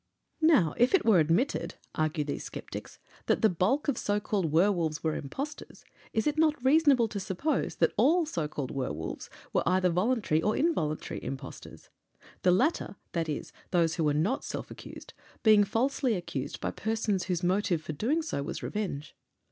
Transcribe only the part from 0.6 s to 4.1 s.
if it were admitted, argue these sceptics, that the bulk of